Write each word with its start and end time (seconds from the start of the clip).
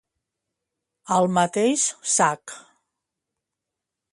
Al 1.17 1.29
mateix 1.35 1.85
sac. 2.15 2.57